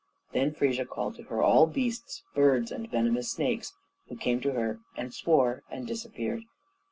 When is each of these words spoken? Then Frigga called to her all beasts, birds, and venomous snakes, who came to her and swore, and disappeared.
Then 0.33 0.51
Frigga 0.55 0.87
called 0.87 1.13
to 1.17 1.23
her 1.25 1.43
all 1.43 1.67
beasts, 1.67 2.23
birds, 2.33 2.71
and 2.71 2.89
venomous 2.89 3.29
snakes, 3.29 3.73
who 4.09 4.15
came 4.15 4.41
to 4.41 4.53
her 4.53 4.79
and 4.97 5.13
swore, 5.13 5.61
and 5.69 5.85
disappeared. 5.85 6.41